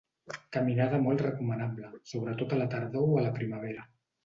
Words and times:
Caminada 0.55 1.01
molt 1.03 1.21
recomanable, 1.25 1.91
sobretot 2.15 2.57
a 2.57 2.61
la 2.65 2.69
tardor 2.75 3.09
o 3.13 3.21
a 3.23 3.29
la 3.29 3.37
primavera. 3.39 3.89